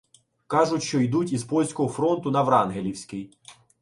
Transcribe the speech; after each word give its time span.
Кажуть, 0.47 0.83
що 0.83 0.99
йдуть 0.99 1.33
із 1.33 1.43
польського 1.43 1.89
фронту 1.89 2.31
на 2.31 2.41
врангелівський. 2.41 3.37